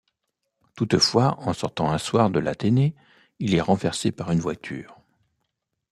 [0.75, 2.95] Toutefois, en sortant un soir de l'Athénée,
[3.37, 4.99] il est renversé par une voiture.